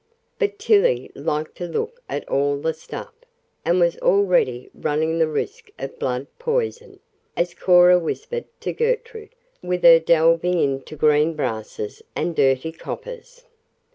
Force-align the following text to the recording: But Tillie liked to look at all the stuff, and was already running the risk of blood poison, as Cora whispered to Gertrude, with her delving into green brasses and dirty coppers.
But 0.39 0.57
Tillie 0.57 1.11
liked 1.13 1.57
to 1.57 1.67
look 1.67 2.01
at 2.09 2.27
all 2.27 2.57
the 2.57 2.73
stuff, 2.73 3.13
and 3.63 3.79
was 3.79 3.99
already 3.99 4.67
running 4.73 5.19
the 5.19 5.27
risk 5.27 5.69
of 5.77 5.99
blood 5.99 6.25
poison, 6.39 6.99
as 7.37 7.53
Cora 7.53 7.99
whispered 7.99 8.45
to 8.61 8.73
Gertrude, 8.73 9.29
with 9.61 9.83
her 9.83 9.99
delving 9.99 10.59
into 10.59 10.95
green 10.95 11.35
brasses 11.35 12.01
and 12.15 12.35
dirty 12.35 12.71
coppers. 12.71 13.43